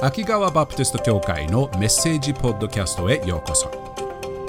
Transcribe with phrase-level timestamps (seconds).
[0.00, 3.68] 秋川バプテスト教会のメッセージポッドキャストへようこそ。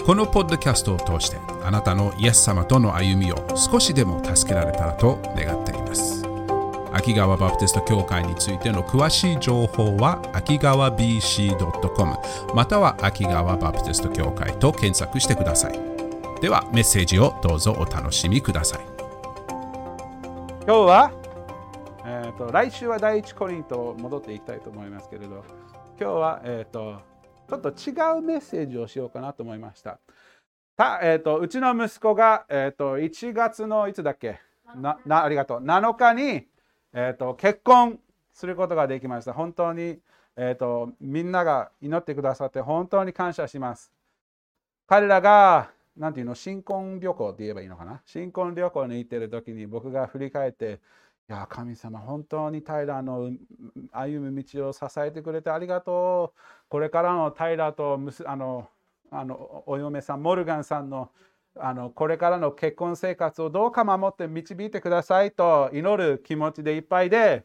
[0.06, 6.24] このポッドキャストを通してあなたのイエス様との歩みを少しでも助けられたらと願っています。
[6.94, 12.16] 秋川バプテスト教会についての詳しい情報は秋川 BC.com
[12.54, 15.80] または秋川バプテスト教会と検索してください。
[16.42, 18.82] ではメッセージをどうぞお楽しみください。
[20.68, 21.19] 今日は
[22.40, 25.44] と、来週は第一コリント戻っていきたいと思いますけれど
[26.00, 27.02] 今日は、えーと、
[27.50, 30.00] ちょっと違うメッセージをしようかなと思いました。
[30.78, 34.40] た、えーと、うちの息子が、えー、と1月のいつだっけ？
[34.78, 35.60] ななありがとう。
[35.60, 36.48] 7日に、
[36.94, 38.00] えー、と結婚
[38.32, 39.34] することができました。
[39.34, 40.00] 本当に、
[40.38, 43.92] えー、とみんなが祈ってくださって本当に感謝します。
[44.88, 46.36] 彼らがなんていうの？
[46.36, 48.02] 新婚旅行って言えばいいのかな？
[48.06, 50.78] 新婚旅行に行ってる時に僕が振り返ってい
[51.32, 53.32] や神様本当に平の
[53.92, 56.40] 歩む道を支えてくれてありがとう。
[56.68, 58.68] これからの平とあの
[59.12, 61.12] あのお嫁さんモルガンさんの
[61.56, 67.44] あのこれからの結婚生活をどうか守って導いてくださいと祈る気持ちでいっぱいで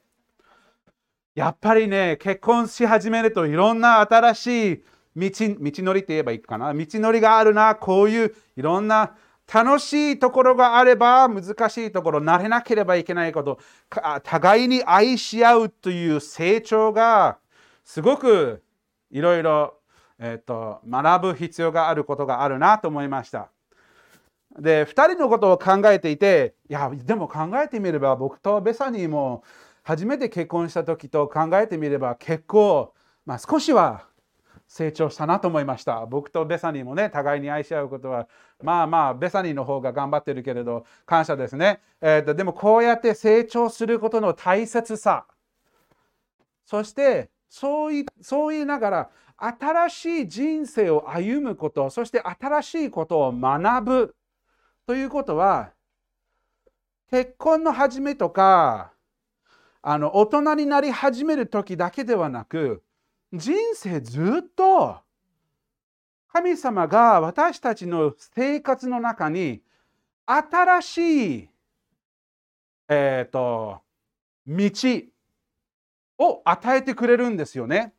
[1.34, 4.84] やっぱりね結婚し始めるといろんな新しい
[5.16, 6.72] 道道のりって言えばいいかな。
[6.72, 9.14] 道のりがあるなこういういろんな
[9.52, 13.58] 楽しいところがあれば難しいところ慣れなければいけないこと
[14.22, 17.38] 互いに愛し合うという成長が
[17.84, 18.62] すごく
[19.10, 19.74] いろいろ
[20.18, 23.50] 学ぶ必要があることがあるなと思いました。
[24.58, 29.42] で2人のことを考えていていやでも考えてみれば僕とベサニーも
[29.82, 32.94] 初めて結婚した時と考えてみれば結構、
[33.26, 34.06] まあ、少しは
[34.66, 36.06] 成長したなと思いました。
[36.06, 38.28] 僕とベサニーもね、互いに愛し合うことは、
[38.62, 41.80] まあまあ、ベサニーの方が頑張ってるけれど、感謝ですね。
[42.00, 45.26] えーと、でも、こうやって成長することの大切さ、
[46.64, 54.16] そして、そういそう言いながら、新しい人生を歩むこと、そして新しいことを学ぶ
[54.86, 55.72] ということは、
[57.10, 58.92] 結婚の始めとか、
[59.82, 62.82] あの大人になり始める時だけではなく、
[63.36, 64.96] 人生ずっと
[66.32, 69.60] 神様が私たちの生活の中に
[70.24, 71.48] 新しい、
[72.88, 73.80] えーと、
[74.46, 74.70] 道
[76.18, 77.92] を与えてくれるんですよね。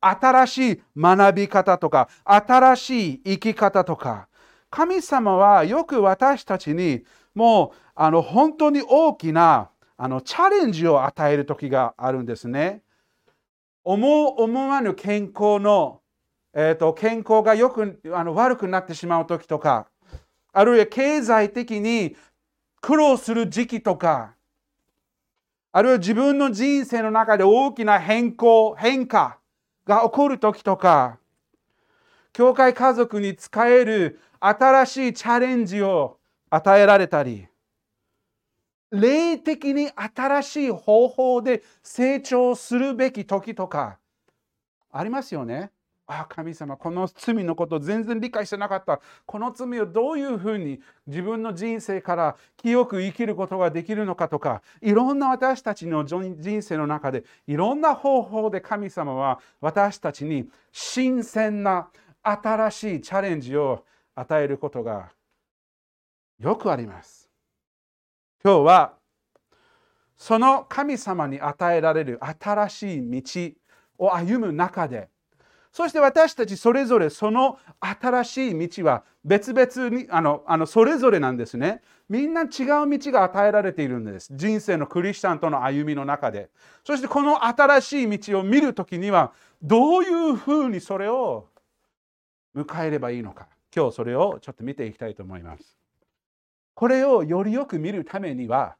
[0.00, 4.28] 新しい学び方とか新しい生き方とか
[4.70, 7.04] 神様はよく私たちに
[7.34, 12.82] もうあの本当に大きなあのチャレンジを与える時があるんですね。
[13.84, 16.00] 思う思わぬ健康の、
[16.52, 19.88] えーと、健康がよくあの悪くなってしまう時とか
[20.52, 22.16] あるいは経済的に
[22.80, 24.34] 苦労する時期とか
[25.72, 29.38] あるいは自分の人生の中で大きな変更変化
[29.86, 31.18] が起こる時とか
[32.32, 36.18] 教会家族に使える新しいチャレンジを
[36.50, 37.48] 与えられたり
[38.90, 43.98] 霊的に新しい方法で成長するべき時とか
[44.90, 45.70] ありますよね。
[46.10, 61.90] ああ神様この罪のこと全然理解してなかったこの罪をどういうふうに自分の人生から清く生きることができるのかとかいろんな私たちの人生の中でいろんな方法で神様は私たちに新鮮な
[62.22, 63.84] 新しいチャレンジを
[64.14, 65.10] 与えることが
[66.40, 67.17] よくあります。
[68.44, 68.94] 今日は
[70.16, 75.08] その神様に与えられる新しい道を歩む中で
[75.72, 81.82] そして私たちそれぞれその新しい道は別々にあのあのそれぞれなんですね。
[82.08, 82.48] みんな違う
[82.98, 84.32] 道が与えられているんです。
[84.34, 86.48] 人生のクリスチャンとの歩みの中で。
[86.84, 89.32] そしてこの新しい道を見るときには
[89.62, 91.46] どういうふうにそれを
[92.56, 93.46] 迎えればいいのか。
[93.72, 95.76] 今日それをちょっと見ていきたいと思います。
[96.78, 98.76] これをよりよく見るためには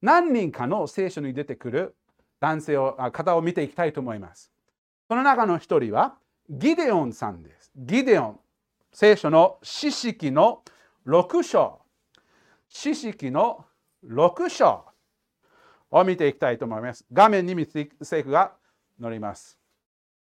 [0.00, 1.96] 何人かの聖書に出てくる
[2.38, 4.52] 男性を方を見ていきたいと思います。
[5.08, 6.14] その中の一人は
[6.48, 7.72] ギデオンさんです。
[7.74, 8.40] ギデオン。
[8.92, 10.62] 聖書の四式の
[11.08, 11.80] 6章。
[12.68, 13.64] 四式の
[14.08, 14.84] 6章
[15.90, 17.04] を見ていきたいと思います。
[17.12, 17.66] 画面に
[18.00, 18.52] 聖句が
[19.02, 19.58] 載ります。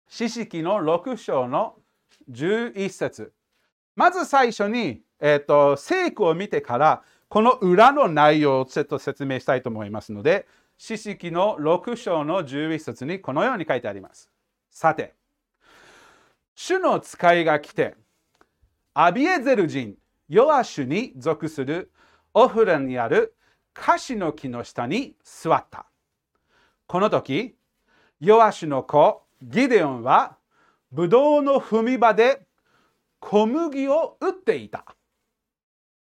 [0.08, 1.76] 四式の6章の
[2.28, 3.32] 11節
[3.94, 10.46] まず最初にえっ、ー、と、聖句を見てから、この裏の内容をちょっと説明したいと思いますので、
[10.78, 14.30] 四式の6章の11節にこのように書いてあります。
[14.70, 15.14] さて、
[16.54, 17.96] 主の使いが来て、
[18.94, 19.96] アビエゼル人、
[20.28, 21.92] ヨアシュに属する
[22.32, 23.34] オフラにある
[23.74, 25.86] カシの木の下に座った。
[26.86, 27.56] この時、
[28.20, 30.36] ヨアシュの子、ギデオンは
[30.90, 32.46] ブドウの踏み場で
[33.20, 34.84] 小麦を売っていた。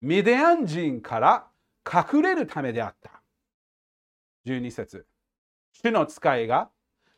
[0.03, 1.47] ミディアン人から
[1.89, 3.21] 隠れるためであった。
[4.45, 5.05] 12節
[5.71, 6.69] 主の使いが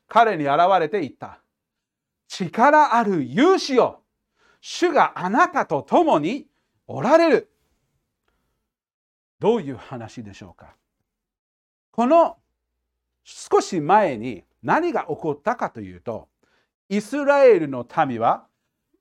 [0.07, 1.41] 彼に現れて言った。
[2.27, 4.03] 力ある勇士よ
[4.61, 6.45] 主があなたと共に
[6.85, 7.51] おられる。
[9.39, 10.75] どういう話でしょうか
[11.89, 12.37] この
[13.23, 16.29] 少し前に何が起こったかというと、
[16.89, 18.44] イスラエルの民は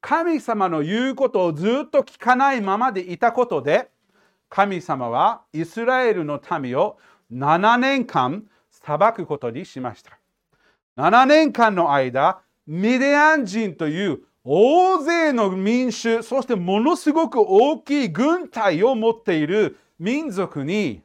[0.06, 3.88] 神様の言うことをずっと聞かないままでいたことで、
[4.50, 6.98] 神様はイスラエルの民を
[7.32, 10.18] 7年間裁くことにしました。
[10.98, 21.02] 7年間の間、ミディアン人という大勢の民衆、そしてものすごく大きい軍隊を持っている民族に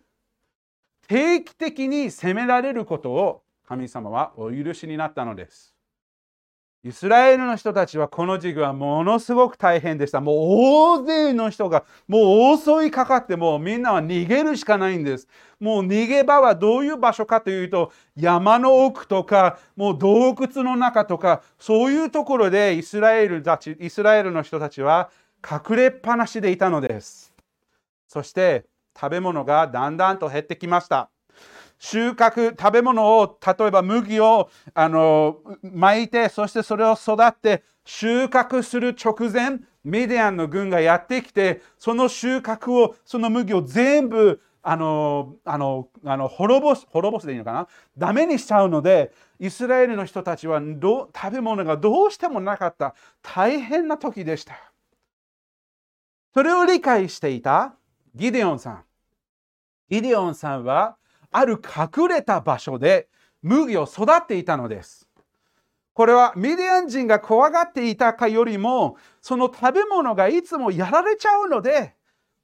[1.08, 5.69] 定期的に責められることを神様はお許しになったのです。
[6.82, 10.22] イスラエルの人たちはこの時期はものすごく大変でした。
[10.22, 10.36] もう
[11.02, 15.28] 大勢の人がもう襲いかかってもうみんなは逃げるしかないんです。
[15.60, 25.10] もう逃げ場はどういう場所かというと山の奥とかもう洞窟の中とかそういうところでイスラエルたちイスラエルの人たちは
[25.44, 27.34] 隠れっぱなしでいたのです。
[28.08, 28.66] そして
[28.98, 31.10] 食べ物がだんだんと減ってきました。
[31.80, 47.68] 収穫食べ物を例えば麦をあの巻いてそしてそれを育って収穫する直前メディアンの軍がやってきてその収穫をその麦を全部あのあのあの滅ぼす滅ぼすでいいのかな？
[47.98, 52.94] ダメにしちゃうのでイスラエルの人たちはど食べ物がどうしてもなかった
[53.24, 54.56] 大変な時でした。
[56.34, 57.74] それを理解していた
[58.14, 58.84] ギデオンさん。
[59.90, 60.98] ギデオンさんは
[61.32, 63.08] ある隠れた場所で
[63.42, 65.08] 麦を育っていたのです。
[65.94, 71.94] これはミディアン人が怖がっていたかよりもその食べ物がいつもやられちゃうので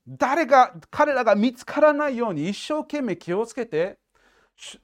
[0.07, 3.97] 誰が彼らが見つからないように一生懸命気をつけて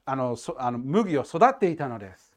[0.04, 2.32] あのあの麦を育っていたのです。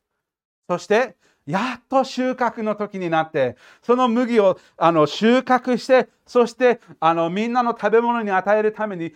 [0.69, 1.15] そして
[1.45, 9.13] やっと収穫の時になってその麦をあの収穫してそしてあのみんなの食べ物に与えるために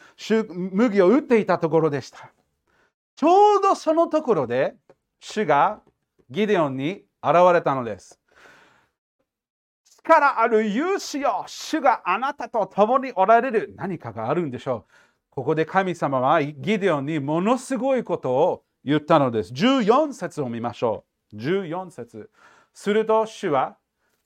[0.47, 2.31] 麦を打っていたところでした。
[3.19, 4.75] ちょうどそのところで
[5.19, 5.81] 主が
[6.29, 8.17] ギデオンに現れたのです。
[9.83, 14.93] 力ある勇士よ主があなたと共におられる何かがあるんでしょう。
[15.31, 19.51] ここで神様はギデオンにものすごいことを言ったのです。
[19.51, 21.35] 14節を見ましょう。
[21.35, 22.29] 14節
[22.73, 23.75] すると主は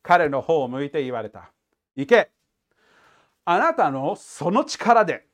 [0.04, 1.52] 彼の方を向いて言われた。
[1.96, 2.30] 行け
[3.44, 5.26] あなたのその力で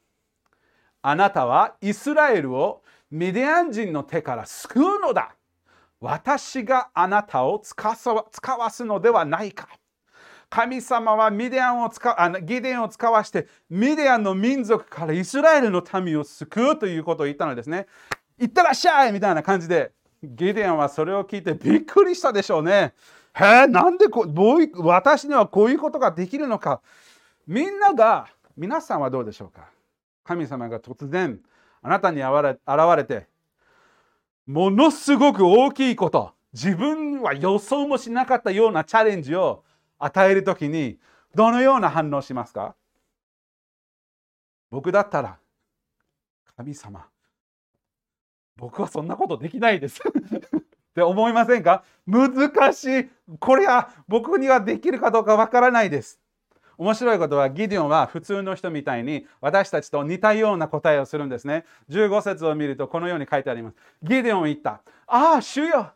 [1.01, 5.35] あなたはイスラエルをミディアン人の手から救うのだ。
[6.00, 9.67] 私があなたを遣わすのではないか。
[10.50, 17.88] 神様はミディアンを遣あギデオンを遣わしてミディアンの民族からイスラエルの民を救うということを言ったのですね。
[18.39, 19.91] 行ってらっしゃいみたいな感じで
[20.23, 22.94] ギデンはそれを聞いてびっくりしたでしょうね。
[23.33, 26.81] へえ、なんでこう私にはこういうことができるのか。
[27.47, 28.27] みんなが、
[28.57, 29.69] 皆さんはどうでしょうか
[30.23, 31.39] 神様が突然
[31.81, 32.57] あなたに現
[32.97, 33.27] れて
[34.45, 39.63] ものすごく大きいこと自分は予想もしなかったようなチャレンジを
[40.00, 40.98] 与える時に
[41.36, 42.75] どのような反応しますか？
[44.71, 45.38] 僕だったら
[46.57, 47.07] 神様
[48.57, 50.01] 僕はそんなことできないです。
[50.09, 51.83] って思いませんか？
[52.07, 53.09] 難しい。
[53.39, 56.19] これは僕にはできるかどうかわからないです。
[56.79, 61.65] 面白いことはギデオンは普通の人みたいに私たちと似たような答えをするんですね。
[61.89, 63.75] 15節を見るとこのように書いてあります。
[64.01, 64.81] ギデオン言った。
[65.05, 65.91] ああ、主よ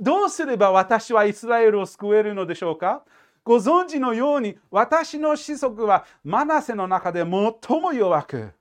[0.00, 3.04] どうすれば私はイスラエルを救えるのでしょうか？
[3.44, 8.52] ご存知のように私の子息はマナセの中で最も弱く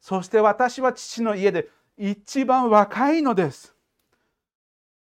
[0.00, 3.74] そして私は父の家で一番若いのです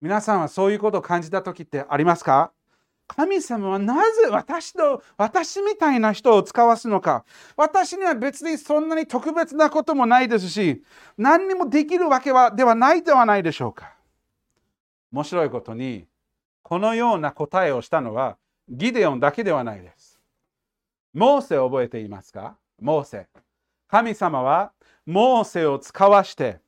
[0.01, 2.51] 皆さんはそういうことを感じた時ってありますか？
[3.07, 7.23] 神様はなぜ私の私みたいな人を使わすのか。
[7.55, 10.83] 私には別にそんなに特別なこともないですし
[11.17, 13.93] 何にもできるわけはではないではないでしょうか。
[15.11, 16.07] 面白いことに
[16.63, 20.19] このような答えをしたのはギデオンだけではないです。
[21.13, 22.57] モーセを覚えていますか？
[22.81, 23.27] モーセ。
[23.87, 24.71] 神様は
[25.05, 26.59] モーセを使わして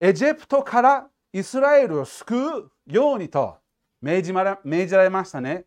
[0.00, 3.56] エジプトからイスラエルを救うようにと
[4.00, 5.64] 命じられましたね。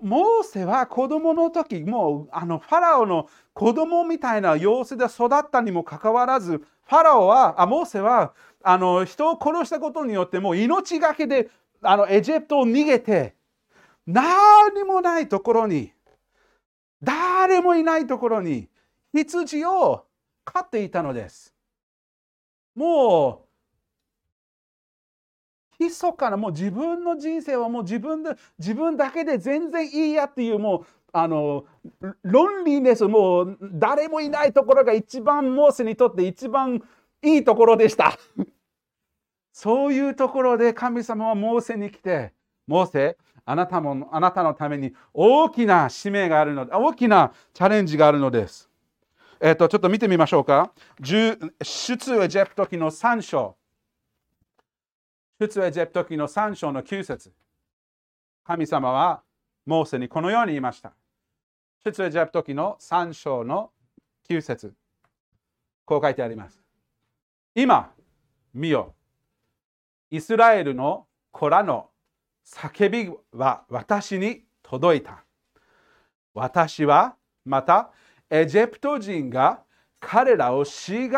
[0.00, 11.50] モーセは子供の時もうあのファラオの子供みたいな様子で育ったにもかかわらずファラオはあモーセはあの人を殺したことによってもう命がけで
[11.82, 13.34] あのエジプトを逃げて
[14.06, 15.92] 何もないところに
[17.02, 18.68] 誰もいないところに
[19.14, 20.06] 羊を
[20.44, 21.54] 飼っていたのです。
[22.74, 23.49] もう
[25.80, 31.64] 密かなもう自分の人生はもう自分で自分だけで全然いいやっていうもうあの
[32.22, 36.82] ロンリーネスもう誰もいないところが一番モーセにとって一番
[37.22, 38.16] いいところでした。
[39.52, 42.32] そういうところで神様はモーセに来て、
[42.66, 48.70] モーセ、あなたもあなたのために大きな使命があるので、大きなチャレンジがあるのです。
[49.40, 50.72] えっ、ー、と、ちょっと見てみましょうか。
[51.00, 53.56] 出エジプト記の3章。
[55.40, 57.32] 出エジプト記の3章の9節
[58.44, 59.22] 神様は
[59.64, 60.92] モーセにこのように言いました。
[61.82, 63.70] 出エジプト記の3章の
[64.28, 64.74] 9節
[65.86, 66.62] こう書いてあります。
[67.54, 67.90] 今、
[68.52, 68.92] 見よ。
[70.10, 71.88] イスラエルの子らの
[72.46, 75.24] 叫びは私に届いた。
[76.34, 77.16] 私は
[77.46, 77.92] また
[78.28, 79.62] エジプト人が
[80.00, 81.10] 彼らを虐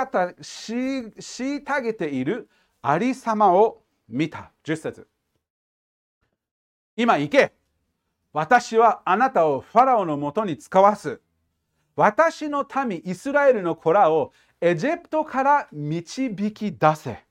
[1.82, 2.48] げている
[2.82, 3.81] ありさまを
[4.12, 4.52] 見た。
[4.64, 5.08] 10節
[6.96, 7.54] 今行け
[8.34, 11.20] 私はあなたをファラオのもとに使わす。
[11.96, 17.24] 私の民イスラエルの子らをエジプトから導き出せ。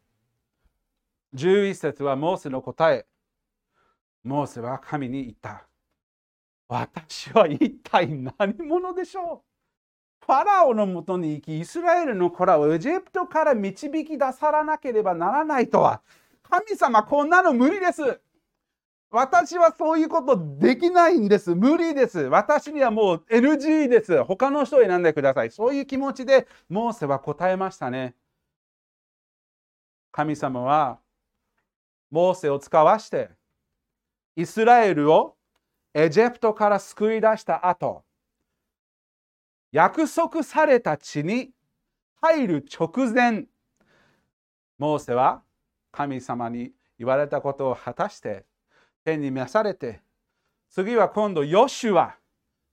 [1.35, 3.05] 11節はモーセの答え。
[4.23, 5.67] モーセは神に言った。
[6.67, 9.43] 私は一体何者でしょ
[10.21, 10.25] う？
[10.25, 16.01] ファラオのもとに行き、イスラエルの子らをエジプトから導き出さなければならないとは、
[16.51, 18.19] 神様、こんなの無理です。
[19.09, 21.55] 私はそういうことできないんです。
[21.55, 22.19] 無理です。
[22.19, 24.21] 私にはもう NG です。
[24.25, 25.51] 他の人を選んでください。
[25.51, 28.15] そういう気持ちでモーセは答えましたね。
[30.11, 30.99] 神様は
[32.09, 33.29] モーセを使わして
[34.35, 35.37] イスラエルを
[35.93, 38.03] エジプトから救い出した後
[39.71, 41.51] 約束された地に
[42.21, 43.45] 入る直前
[44.77, 45.43] モーセは
[45.91, 48.45] 神様に言われたことを果たして
[49.03, 50.01] 天に召されて
[50.69, 52.15] 次は今度ヨシュア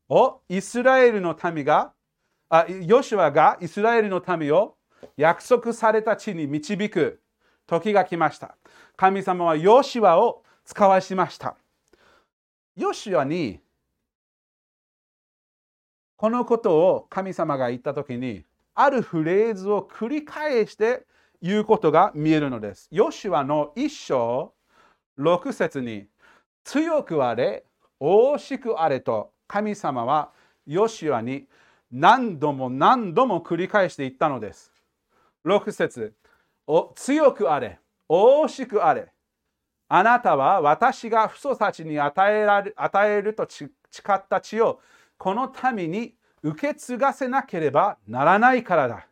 [0.09, 1.93] をイスラエルの民が
[2.49, 4.77] あヨシュアがイスラエルの民を
[5.17, 7.21] 約束された地に導く
[7.67, 8.57] 時が来ました。
[8.97, 11.57] 神様はヨシュアを使わしました。
[12.77, 13.61] ヨシュアに
[16.17, 18.45] このことを神様が言ったときに
[18.75, 21.07] あるフレーズを繰り返して
[21.41, 22.89] 言うことが見えるのです。
[22.91, 24.55] ヨシュアの一章
[25.19, 26.07] 6節に
[26.65, 27.65] 強くあれ、
[28.01, 30.33] 大しくあれと神様は
[30.67, 31.47] ヨシュアに
[31.91, 34.73] 何度も何度も繰り返して言ったのです。
[35.47, 36.15] 6節
[36.67, 37.79] お強くあれ、
[38.09, 39.13] 大しくあれ。
[39.89, 43.67] あなたは私が父祖たちに与えられ与えると誓
[44.13, 44.81] った血を
[45.17, 49.07] この民に受け継がせなければならないからだ。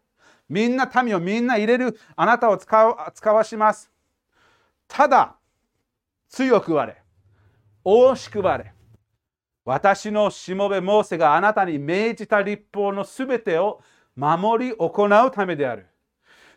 [0.49, 3.91] みんな民をみんな入れるあなたを使わ使わします。
[4.89, 5.37] ただ、
[6.29, 7.03] 強くあれ、
[7.85, 8.73] 大しくあれ。
[9.65, 13.83] 私のしもべモーセがあなたに命じた立法のすべてを
[14.15, 15.87] 守り行うためである。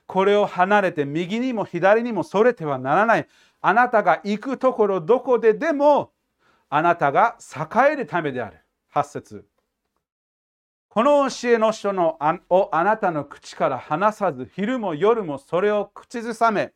[0.06, 3.28] これを離れて右にも左にもそれてはならない。
[3.62, 6.12] あなたが行くところどこででも
[6.70, 8.60] あなたが栄えるためである。
[8.94, 9.49] 8節
[10.90, 16.74] この教えの書のあをあなたの口から離さず、昼も夜もそれを口ずさめ、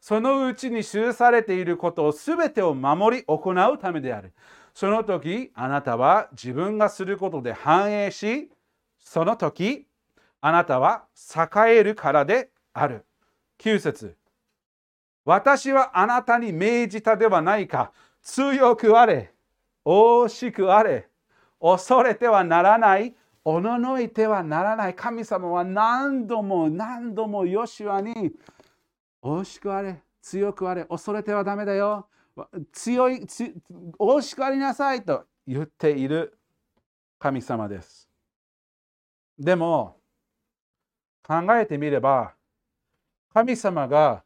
[0.00, 4.32] そのうちに記されていることをすべてを守り行うためである。
[4.72, 8.50] その時、あなたは自分がすることで繁栄し、
[8.98, 9.86] その時、
[10.40, 13.04] あなたは栄えるからである。
[13.58, 14.16] 9節
[15.26, 17.92] 私はあなたに命じたではないか。
[18.22, 19.32] 強くあれ。
[19.84, 21.08] 大しくあれ。
[21.60, 23.14] 恐れてはならない。
[23.44, 24.94] おののいてはならない。
[24.94, 28.32] 神様は何度も何度もヨシュアに
[29.20, 30.02] 大しくあれ。
[30.22, 30.84] 強くあれ。
[30.86, 32.08] 恐れてはダメだよ。
[32.72, 33.26] 強い、
[33.98, 36.38] 大しくありなさいと言っている
[37.18, 38.08] 神様です。
[39.38, 40.00] でも、
[41.22, 42.34] 考えてみれば、
[43.32, 44.22] 神様が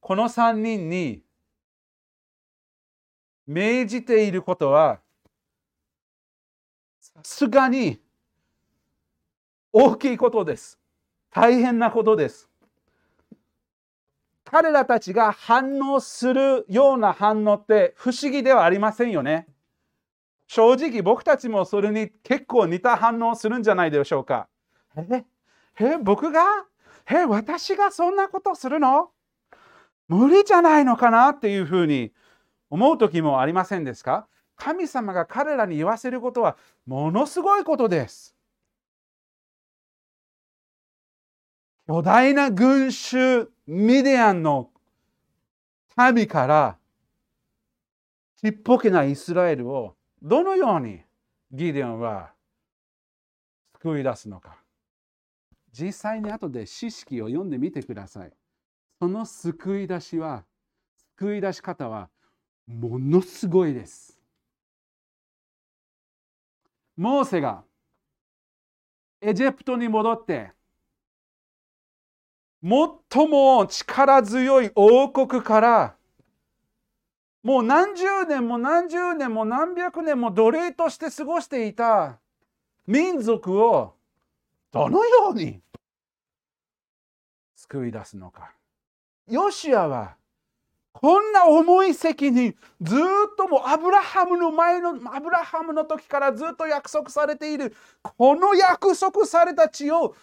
[0.00, 1.22] この3人に
[3.46, 5.00] 命じていることは
[7.00, 8.00] さすがに
[9.72, 10.78] 大きいことです。
[11.30, 12.48] 大変なことです。
[14.44, 19.46] 彼らたちが反応するような反応って不思議ではありませんよね。
[20.48, 24.48] 正直僕たちもそれに結構似た反応するんじゃないでしょうか。
[24.96, 25.24] え？
[25.78, 25.98] え？
[25.98, 26.42] 僕が？
[27.08, 27.24] え？
[27.24, 29.10] 私がそんなことするの？
[30.08, 32.12] 無理じゃないのかなっていうふうに
[32.70, 34.26] 思う時もありませんですか？
[34.56, 38.34] 神様が彼らに言わせることはものすごいことです。
[41.90, 44.70] 巨大な群衆ミディアンの
[46.14, 46.78] 民から
[48.40, 51.00] ちっぽけなイスラエルをどのように
[51.50, 52.30] ギデオンは
[53.82, 54.56] 救い出すのか。
[55.72, 58.32] 実際に後で知識を読んでみてください。
[59.00, 60.44] その救い出しは、
[61.18, 62.08] 救い出し方は
[62.68, 64.16] ものすごいです。
[66.96, 67.64] モーセが
[69.20, 70.52] エジプトに戻って
[72.62, 75.94] 最も力強い王国から
[77.42, 82.18] もう何十年も何十年も何百年も奴隷として過ごしていた
[82.86, 83.94] 民族を
[84.70, 85.60] どのように
[87.56, 88.52] 救い出すのか。
[89.28, 90.16] ヨシアは
[90.92, 92.98] こんな重い責任ずっ
[93.38, 100.16] ともうアブラハムの前のアブラハムの時からずっと約束されているこの約束された地を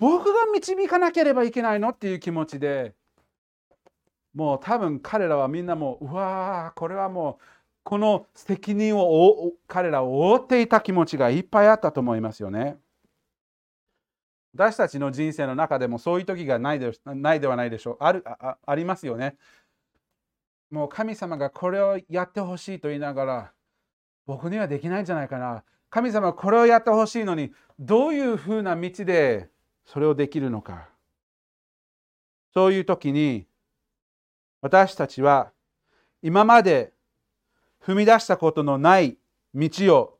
[0.00, 1.90] 僕が導かなければいけないの？
[1.90, 2.94] っていう気持ちで
[4.34, 7.44] もう多分彼らはみんなもううわーこれはもう
[7.82, 12.78] この責任を彼らを覆っていた気持ちがいっぱいあったと思いますよね。
[14.54, 17.96] 私たちの人生の中でもそういう時がないでないではないでしょう。
[18.00, 19.36] あるあありますよね。
[20.70, 23.52] もう神様がこれをやってほしいと言いながら
[24.26, 25.62] 僕にはできないんじゃないかな。
[25.90, 29.50] 神様これをやってほしいのにどういうふうな道で
[29.92, 30.88] それをできるのか。
[32.54, 33.46] そういう時に
[34.60, 35.50] 私たちは
[36.22, 36.92] 今まで
[37.84, 39.16] 踏み出したことのない
[39.54, 40.18] 道を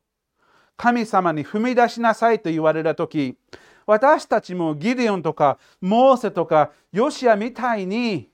[0.75, 3.37] 神様に踏み出しなさいと言われた時
[3.85, 8.29] 私たちもギデオンとかモーセとかヨシアみたいに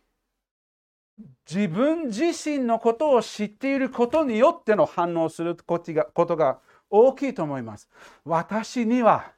[1.49, 6.59] 自分自身のことを知っていることによっての反応することが
[6.89, 7.89] 大きいと思います。
[8.23, 9.31] 私には、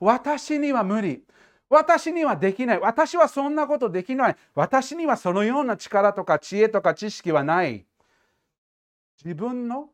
[0.00, 1.22] 私には無理。
[1.70, 2.80] 私にはできない。
[2.80, 4.36] 私はそんなことできない。
[4.54, 7.84] 私にはそのような力とか知恵とか知識はない。
[9.22, 9.90] 自分の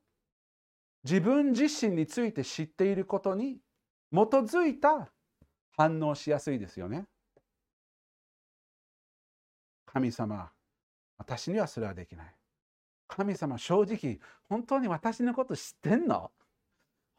[1.02, 3.58] 自分自身について知っていることに
[4.12, 5.10] 基づいた
[5.76, 7.06] 反応しやすいですよね。
[9.86, 10.50] 神様、
[11.18, 12.34] 私にはそれはできない。
[13.06, 16.30] 神様、正直、本当に私のこと知ってんの？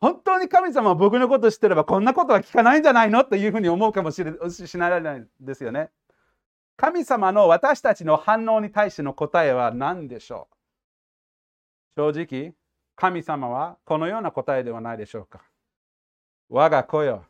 [0.05, 5.89] 本当に神様は僕のこと知ってればこんなことは聞かないんじゃないのというふうに思うかもしれしないですよね。
[6.77, 10.47] 神様の私たちの反応に対しての答えは何でしょ
[11.97, 12.13] う？
[12.13, 12.53] 正直、
[12.95, 15.41] 神様はこのような答えではないでしょうか。
[16.49, 17.25] 我が子よ、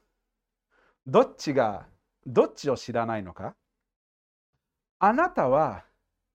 [1.07, 1.85] どっちが
[2.27, 3.55] どっちを知らないのか？
[4.99, 5.85] あなたは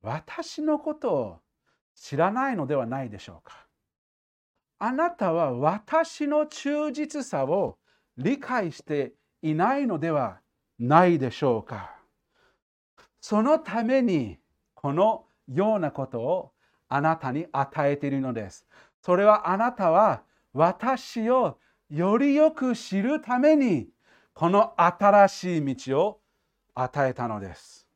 [0.00, 1.38] 私のことを
[1.94, 3.66] 知らないのではないでしょうか？
[4.82, 7.76] あなたは私の忠実さを
[8.16, 9.12] 理解して
[9.42, 10.40] いないのでは
[10.78, 11.94] ないでしょうか
[13.20, 14.38] そのために
[14.74, 16.52] このようなことを
[16.88, 18.66] あなたに与えているのです。
[19.02, 20.22] それはあなたは
[20.54, 21.58] 私を
[21.90, 23.88] よりよく知るために
[24.32, 26.20] この新しい道を
[26.74, 27.86] 与えたのです。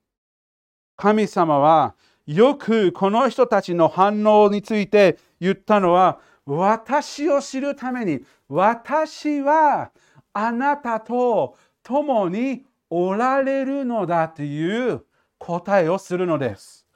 [0.96, 1.94] 神様は
[2.26, 9.90] よくこの人たちの反応について言ったのは私を知るために私は
[10.32, 15.04] あなたと共におられるのだという
[15.38, 16.86] 答えをするのです。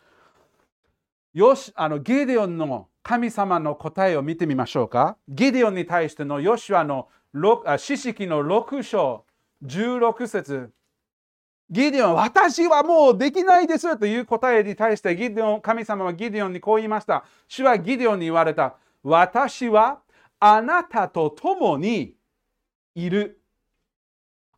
[1.33, 5.17] よし、あのゲデオンの神様の答えを見てみましょうか。
[5.29, 9.25] ゲデオンに対してのヨシュアの四式の6章
[9.65, 10.71] 16節
[11.71, 17.25] ギデオン、私はもうできないですという答えに対してギデオン、神様はギデオンにこう言いました。
[17.47, 18.77] 主はギデオンに言われた。
[19.03, 20.01] 私は
[20.41, 22.15] あなたと共に
[22.95, 23.41] いる。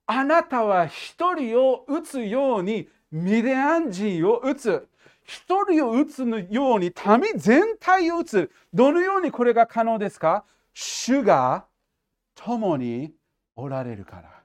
[0.07, 4.89] あなたは一人を打つようにミデアン人を打つ。
[5.25, 8.51] 一人を打つように民全体を打つ。
[8.73, 10.45] どのようにこれが可能ですか？
[10.75, 11.67] 主が
[12.35, 13.13] 共に
[13.55, 14.43] おられるから。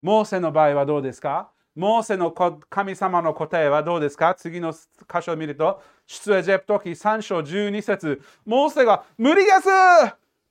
[0.00, 1.50] モーセの場合はどうですか？
[1.76, 4.34] モーセの神様の答えはどうですか？
[4.34, 4.78] 次の箇
[5.20, 9.68] 所を見ると、出エジプト記3章12節モーセが無理です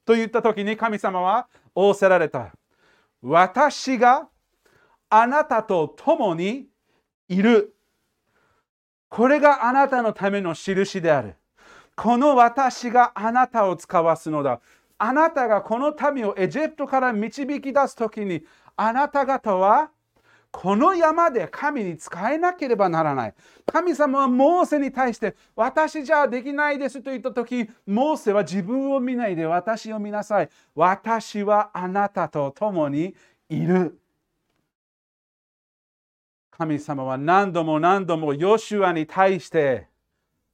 [0.06, 2.54] と言った時に神様は仰せられた。
[3.24, 4.30] 私が
[5.10, 6.68] あなたと共に
[7.28, 7.76] いる。
[9.10, 11.36] これがあなたのための印である。
[11.96, 14.60] この私があなたを使わすのだ。
[14.98, 18.44] あなたがこの民をエジプトから導き出すときに、
[18.76, 19.90] あなた方は
[20.58, 23.34] この山で神に仕えなければならない。
[23.66, 30.50] 神様はモーセに対して、私じゃできないですと言ったとき、モーセは自分を見ないで私を見なさい。
[30.74, 33.14] 私はあなたと共に
[33.50, 34.00] いる。
[36.52, 39.90] 神様は何度も何度もヨシュアに対して、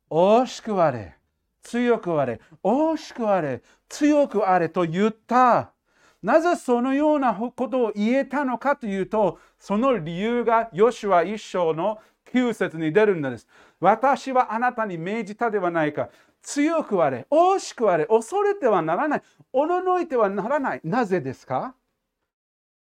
[0.09, 1.15] 惜しくあれ、
[1.61, 5.73] 強くあれ、惜しくあれ、強くあれと言った。
[6.21, 11.99] なぜそのようなことを言えたのかというと、その理由がヨシュア一章の
[12.31, 13.47] 9節に出るんです。
[13.79, 16.09] 私はあなたに命じたではないか。
[16.41, 19.21] 強くあれ、惜しくあれ、恐れてはならない。
[19.53, 20.81] おののいてはならない。
[20.83, 21.75] なぜですか？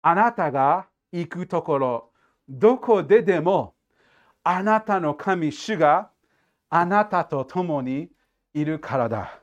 [0.02, 2.10] あなたが行くところ、
[2.48, 3.74] どこででも、
[4.44, 6.10] あなたの神主が
[6.68, 8.10] あなたと共に
[8.54, 9.39] いるからだ。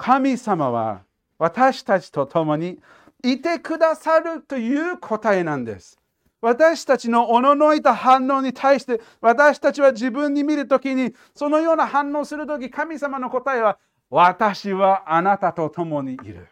[0.00, 1.02] 神様は
[1.38, 2.78] 私たちと共に
[3.22, 5.98] いてくださるという答えなんです。
[6.40, 16.48] 私たちのおののいた反応に対して私たちは自分に見るときにそのような反応するとき神様の答えは私はあなたと共にいる。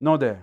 [0.00, 0.38] ので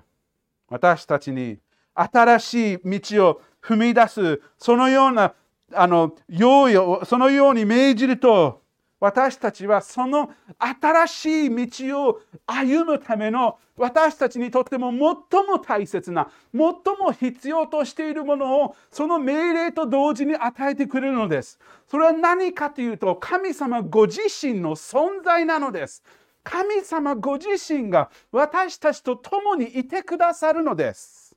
[0.67, 1.57] 私たちに
[1.95, 5.33] 新しい道を踏み出すそのような
[5.73, 8.61] あの用意をそのように命じると
[8.99, 16.61] 私たちはその新しい道を歩むための私たちにとっても最も大切な最
[16.99, 21.59] も必要としているものをその命令と同時に与えてくれるのです。
[21.87, 26.03] それは何かというと神様ご自身の存在なのです。
[26.43, 31.35] 神様ご自身が私たちと共にいてくださるのです。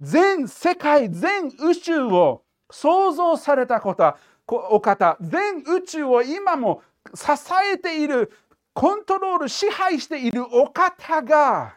[0.00, 4.14] 全世界全宇宙を創造されたこと
[4.48, 6.82] お方全宇宙を今も
[7.14, 7.24] 支
[7.72, 8.32] えている
[8.72, 11.74] コントロール支配しているお方が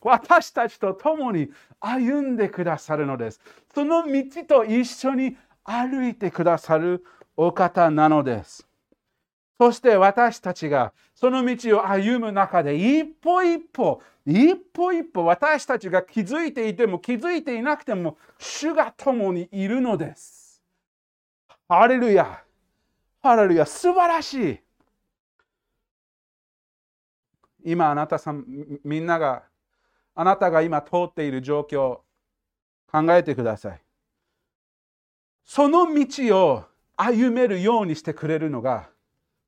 [0.00, 3.40] 私たちと共に歩んでくださるのです。
[3.74, 7.04] その道と一緒に歩いてくださる
[7.36, 8.66] お方なのです。
[9.58, 20.41] そして私たちがその道を歩む中で一歩一歩一歩一歩私たちが気づいていても気づいていなくても主が共にいるのです。
[21.74, 22.42] ハレルヤ
[23.22, 24.58] ハレルヤ素晴らしい。
[27.64, 28.44] 今あなたさん
[28.84, 29.44] みんなが
[30.14, 32.00] あなたが今通っている状況
[32.90, 33.80] 考えてください。
[35.46, 38.90] その道を歩めるようにしてくれるのが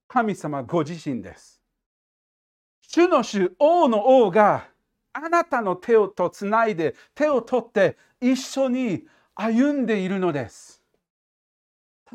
[0.09, 1.61] 神様ご自身です。
[2.81, 4.69] 主の主王の王が
[5.13, 10.74] あなたの手をとつないで手を取って一緒に歩んでいるのです。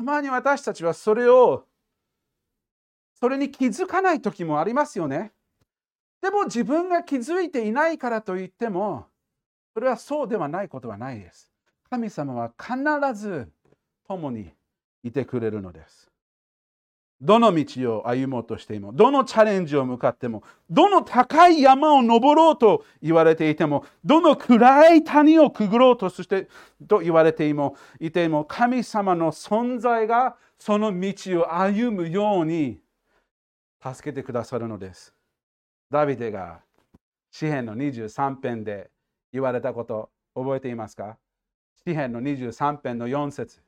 [0.00, 1.66] たまに私たちはそれを
[3.20, 5.34] それに気づかない時もありますよね。
[6.22, 9.08] でも自分が気づいていないからといっても
[9.74, 11.52] それはそうではないことはないです。
[11.90, 12.74] 神様は必
[13.14, 13.52] ず
[14.08, 14.54] 共に
[15.02, 16.09] いてくれるのです。
[17.20, 26.48] どの道を歩もうとしても、どのチャレンジを向かっても、どの高い山を登ろうと言われていても、どの暗い谷をくぐろうとして
[26.88, 32.80] と言われていもいても、神様の存在がその道を歩むように
[33.82, 35.14] 助けてくださるのです。
[35.90, 36.60] ダビデが
[37.30, 38.90] 詩篇の23編で
[39.32, 41.18] 言われたこと覚えていますか？
[41.86, 43.62] 詩篇の23編の4節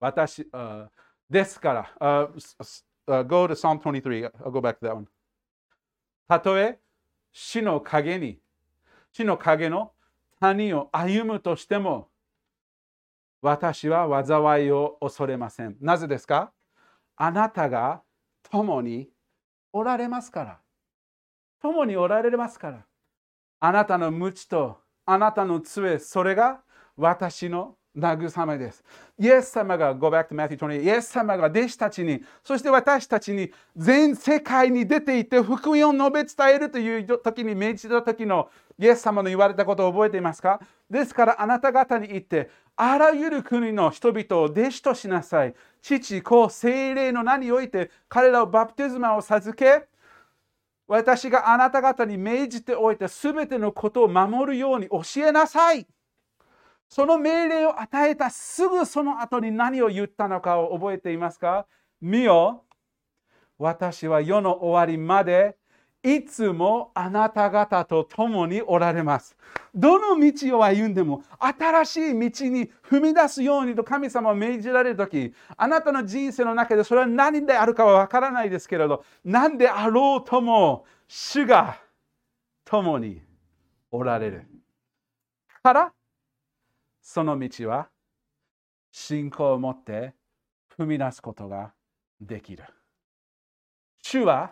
[0.00, 0.88] 私、uh,
[1.28, 4.30] ですから、uh, uh, go to Psalm 23.
[4.44, 5.06] I'll go back to that one.
[6.28, 6.78] たとえ
[7.32, 8.40] 死の影に、
[9.12, 9.92] 死の影の
[10.40, 12.08] 谷を歩むとしても、
[13.42, 15.76] 私は災いを恐れません。
[15.80, 16.52] なぜですか?
[17.16, 18.02] あなたが
[18.50, 19.08] 共に
[19.72, 20.60] おられますから。
[21.60, 22.86] 共におられますから。
[23.60, 26.62] あなたの無知とあなたの杖、それが
[26.96, 28.84] 私の慰めです。
[29.18, 40.60] イエス様が、Go back to Matthew 20, イエス様が弟子たちに、そして私たちに全世界に出ていって福音を述べ伝えるという時に命じた時のイエス様の言われたことを覚えていますか？
[40.90, 45.54] ですからあなた方に言って、あらゆる国の人々を弟子としなさい。
[45.80, 49.86] 父、子、精霊の名において彼らをバプテスマを授け、
[50.86, 55.86] 私があなた方に命じておいたすべてのことを守るように教えなさい。
[56.88, 61.66] その命令を与えたすぐその後に何を言ったのかを覚えていますか？
[62.00, 62.64] 見よ、
[63.58, 65.56] 私は世の終わりまで
[66.02, 69.36] いつもあなた方と共におられます。
[69.74, 81.78] どの道を歩んでも新しい道に踏み出すようにと神様を命じられるとき、あなたの人生の中でそれは何であるかはわからないですけれど、何であろうとも主が
[82.64, 83.20] 共に
[83.90, 84.46] おられる。
[85.62, 85.92] から、
[87.08, 87.88] その道は
[88.90, 90.12] 信仰を持って
[90.76, 91.72] 踏み出すことが
[92.20, 92.64] できる。
[94.02, 94.50] 主は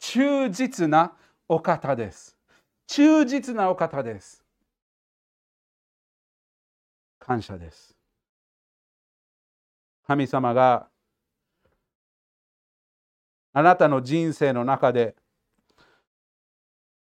[0.00, 1.12] 忠実な
[1.48, 2.36] お方です。
[2.88, 4.44] 忠実なお方です。
[7.20, 7.96] 感謝です。
[10.04, 10.88] 神様が
[13.52, 15.14] あなたの人生の中で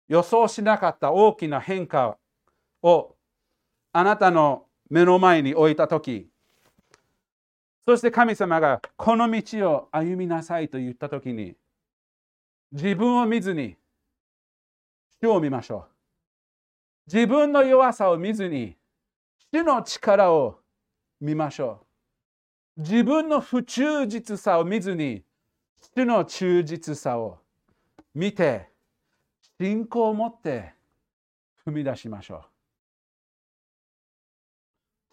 [0.07, 2.17] 予想しなかった大きな変化
[2.81, 3.17] を
[3.93, 6.29] あなたの目の前に置いたとき、
[7.85, 11.57] そして神様がこの道を歩みなさいと言ったときに、
[12.71, 13.75] 自分を見ずに
[15.21, 15.89] 主を見ましょ
[17.09, 17.13] う。
[17.13, 18.77] 自分の弱さを見ずに
[19.53, 20.61] 主の力を
[21.21, 21.85] 見ましょ
[22.79, 22.83] う。
[22.83, 25.25] 自分の不忠実さを見ずに
[25.97, 27.41] 主の忠実さを
[28.15, 28.71] 見て
[29.61, 30.73] 信仰を持って
[31.67, 32.54] 踏み出しましょう。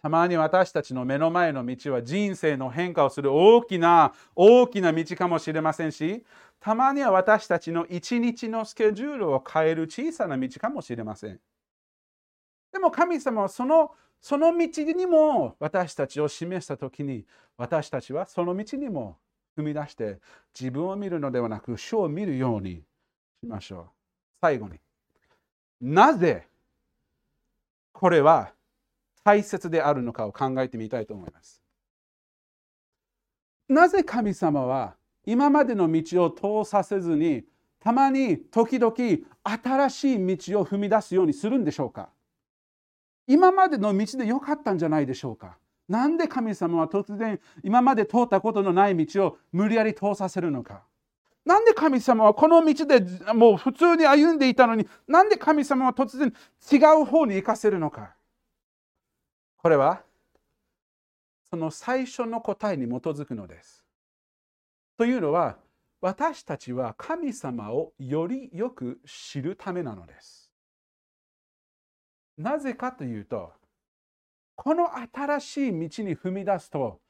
[0.02, 6.24] たまに私たちの目の前の道は人生の変化をする大きな大きな道かもしれませんし
[6.58, 11.40] たまには私たちの一日のスケジュールを変える小さな道かもしれません。
[12.72, 17.24] でも神様はそのその道にも私たちを示したときに
[17.56, 19.18] 私たちはその道にも
[19.58, 20.20] 踏み出して
[20.58, 22.82] 自分を見るのではなく主を見るように
[23.40, 23.84] しましょう。
[24.40, 24.80] 最後に。
[25.80, 26.46] なぜ
[27.92, 28.52] これは
[29.24, 31.62] 大切であるのかを考えてみたいと思います。
[33.68, 37.44] なぜ神様は今までの道を通させずに
[37.80, 38.94] たまに時々
[39.42, 42.10] 新しい道を踏み出すようにするんでしょうか？
[43.26, 45.56] 今までの道で良かったんじゃないでしょうか？
[45.88, 50.82] なんで神様は突然今まで通ったことのない道を無理やり通させるのか？
[51.44, 53.00] なんで神様はこの道で
[53.34, 56.32] もう普通に歩んでいたのになんで神様は突然
[56.70, 58.14] 違う方に行かせるのか？
[59.62, 60.02] これは？
[61.48, 63.84] その最初の答えに基づくのです。
[64.98, 65.56] というのは
[66.00, 70.50] 私たちは神様をよりよく知るためなのです。
[72.36, 73.52] なぜかというと
[74.56, 77.00] この新しい道に踏み出すと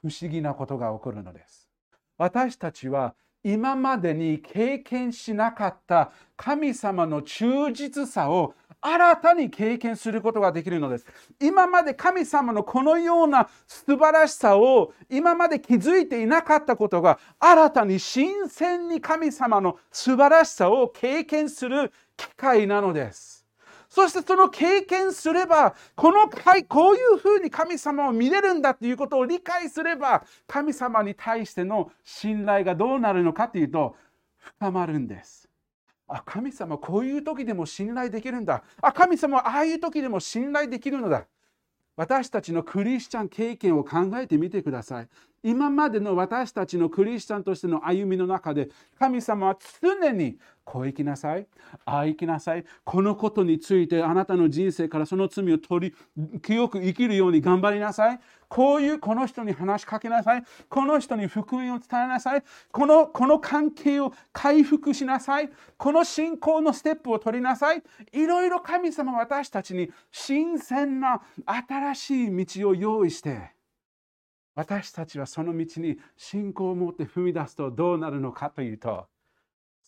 [0.00, 1.68] 不思議なことが起こるのです。
[2.16, 3.14] 私たちは
[3.50, 11.06] 今までに経験しなかった神様の忠実さを新たに経験することができるのです。
[11.40, 23.37] 今まで神様のこのような素晴らしさを今まで気づいていなかったことが新たに新鮮に神様の素晴らしさを経験する機会なのです。
[23.88, 33.96] そしてその経験すればこの回こういうふうに神様を見れるんだということを理解すれば神様に対しての信頼がどうなるのかというと
[34.36, 35.48] 深まるんです。
[36.06, 38.62] あ神様こういう時でも信頼できるんだ。
[38.80, 41.26] あ神様ああいう時でも信頼できるのだ。
[41.96, 45.08] 私たちのクリスチャン経験を考えてみてください。
[45.42, 51.46] 今までの私たちのクリスチャンとしての歩みの中で神様は常にこう生きなさい
[51.84, 58.20] ああ生きなさいこのことについてあなたの人生からその罪を取り清く生きるように頑張りなさい。
[58.48, 60.42] こういうこの人に話しかけなさい。
[60.68, 62.42] この人に福音を伝えなさい。
[62.72, 65.50] このこの関係を回復しなさい。
[65.76, 67.82] この信仰のステップを取りなさい。
[68.12, 73.57] いろいろ神様私たちに新鮮な新しい道を用意して
[74.58, 79.06] 私たちはその道に信仰を持って踏み出すとどうなるのかというと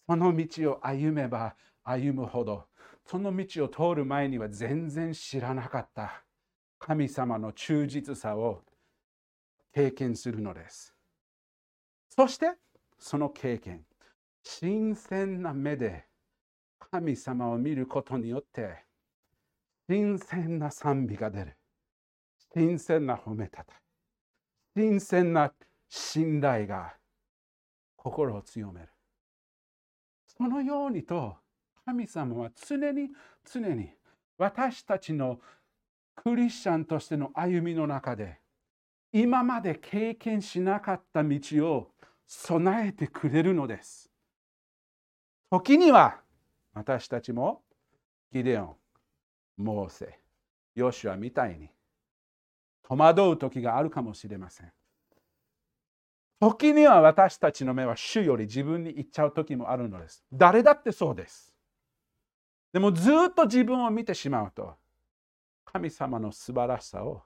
[0.07, 2.67] その道を歩めば歩むほど
[3.05, 6.23] その道を通る前には全然知らなかった
[6.79, 8.61] 神様の忠実さを
[9.75, 10.95] 経験するのです。
[12.09, 12.53] そして
[12.97, 13.83] その経験
[14.45, 16.05] 新鮮な目で
[16.93, 18.85] 神様を見ることによって
[19.89, 21.57] 新鮮な賛美が出る
[22.55, 23.80] 新鮮な褒めたた
[24.77, 25.53] 新鮮な
[25.89, 26.95] 信頼が
[27.97, 28.89] 心を強める
[30.27, 31.37] そのようにと
[31.85, 33.09] 神様は常に
[33.45, 33.91] 常に
[34.39, 35.39] 私たちの
[36.15, 38.39] クリスチャンとしての歩みの中で
[39.13, 41.91] 今まで経験しなかった道を
[42.27, 44.09] 備えてくれるのです。
[45.51, 46.21] 時には
[46.73, 47.63] 私たちも
[48.33, 48.77] ギデオン、
[49.57, 50.21] モーセ、
[50.77, 51.71] ヨシュアみたいに
[52.91, 54.73] 戸惑う時があるかもしれません。
[56.41, 60.25] 時には私たちの目は主より自分に行っちゃう時もあるのです。
[60.33, 61.55] 誰だってそうです。
[62.73, 64.75] でもずっと自分を見てしまうと、
[65.65, 67.23] 神様の素晴らしさを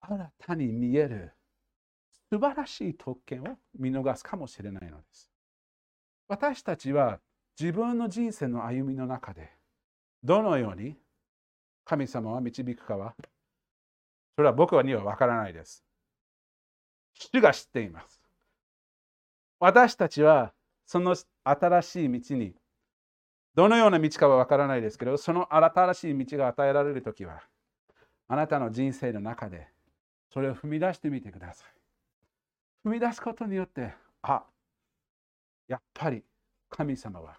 [0.00, 1.32] 新たに見える
[2.30, 3.46] 素晴らしい特権を
[3.76, 5.28] 見逃すかもしれないのです。
[6.28, 7.18] 私たちは
[7.58, 9.50] 自分の人生の歩みの中で
[10.22, 10.96] どのように
[11.84, 13.14] 神様は導くかは
[14.36, 15.84] それは僕には分からないです。
[17.14, 18.20] 主が知っています。
[19.60, 20.52] 私たちは
[20.84, 22.54] その新しい道に
[23.54, 27.40] どのような道かは分からないですけど、その新しい道が与えられるときは、
[28.26, 29.68] あなたの人生の中で
[30.32, 32.88] それを踏み出してみてください。
[32.88, 34.42] 踏み出すことによって、あ
[35.68, 36.24] やっぱり
[36.68, 37.36] 神様は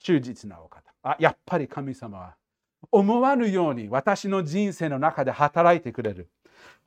[0.00, 0.92] 忠実なお方。
[1.02, 2.36] あやっぱり神様は
[2.92, 6.28] 思わぬように私の人生の中で働いてくれる。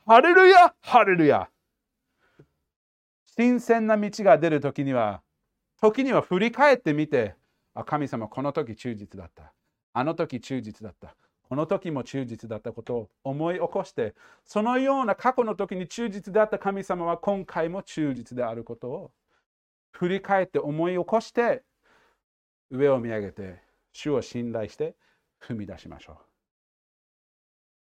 [0.06, 1.50] ハレルヤハレルヤ
[3.38, 5.22] 新鮮な道が出るときには、
[5.82, 7.36] 時には振り返ってみて、
[7.74, 9.52] あ神様この時忠実だった。
[9.94, 11.16] あの時忠実だった。
[11.50, 14.14] この時も忠実だったことを思い起こして、
[14.46, 19.12] そのような過去の時に忠実であった神様は今回も忠実であることを
[19.92, 21.64] 振り返って思い起こして、
[22.70, 23.60] 上を見上げて、
[23.92, 24.96] 主を信頼して
[25.42, 26.18] 踏み出しましょう。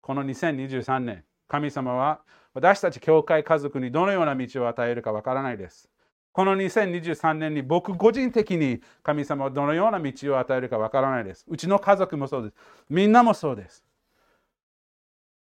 [0.01, 2.21] この2023年、神様は
[2.53, 5.89] 私たち教会家族にどのような道を与えるかわからないです。
[6.31, 11.45] この2023年に僕個人的に神様はどのような道を与えるかわからないです。
[11.47, 12.55] うちの家族もそうです。
[12.89, 13.83] みんなもそうです。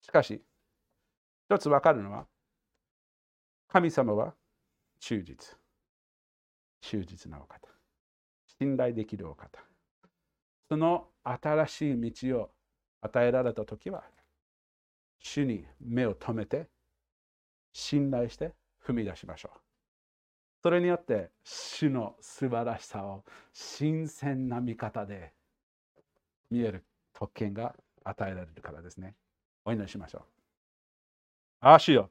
[0.02, 0.42] しかし、
[1.50, 2.28] 一つわかるのは、
[3.68, 4.36] 神様は
[5.00, 5.58] 忠実。
[6.82, 7.68] 忠実なお方。
[8.60, 9.60] 信頼できるお方。
[10.70, 12.52] その新しい道を
[13.02, 14.04] 与えられたときは、
[15.20, 16.68] 主に目を留めて、
[17.74, 18.54] 信頼して
[18.86, 19.60] 踏み出しましょう。
[20.64, 23.24] それによって主の素晴らしさを
[23.54, 25.32] 新鮮な見方で
[26.50, 29.16] 見える特権が与えられるからですね。
[29.64, 30.22] お祈りしましょう。
[31.60, 32.10] ああ、主よ。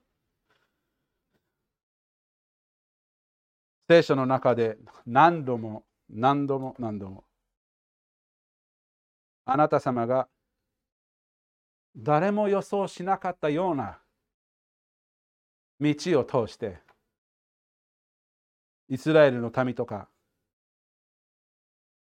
[3.88, 7.24] 聖書の中で何度も何度も何度も
[9.46, 10.28] あなた様が
[11.96, 13.98] 誰も予想しなかったような
[15.80, 16.78] 道を通して
[18.88, 20.08] イスラエルの民とか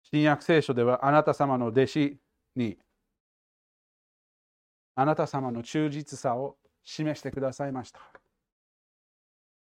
[0.02, 2.18] 新約聖書ではあなた様の弟子
[2.56, 2.78] に
[4.94, 8.00] あなた様の忠実さを示してくださいました。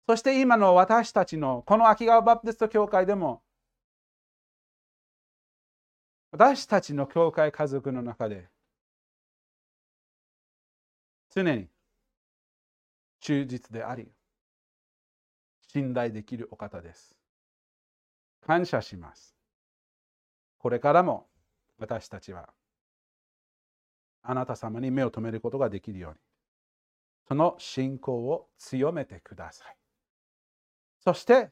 [0.09, 3.41] そして今の私たちのこの秋川バプテスト教会でも
[6.33, 8.49] 私たちの教会家族の中で
[11.35, 11.69] 常に
[13.21, 14.09] 忠実であり
[15.73, 17.15] 信頼できるお方です。
[18.47, 19.37] 感謝します。
[20.59, 21.27] これからも
[21.79, 22.49] 私たちは
[24.23, 26.19] あなた様に目を留めることができるように、
[27.29, 29.77] その信仰を強めてください。
[31.01, 31.51] そして、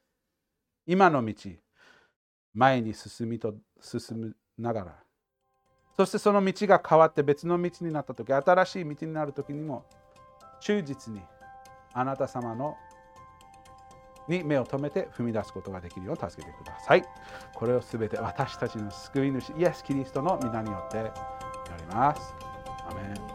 [0.87, 1.35] 今の道、
[2.55, 4.97] 前に進みと進みながら、
[5.97, 9.85] そしてその道が変わって別の道になった時、新しい道になる時にも、
[10.61, 11.21] 忠実に
[11.93, 12.77] あなた様の
[14.29, 17.05] に目を留めて踏み出すことができるよう助けてください。
[17.55, 21.07] これをすべて私たちの救い主イエス・キリストの皆によって祈
[21.79, 22.35] ります。
[22.89, 23.30] アメン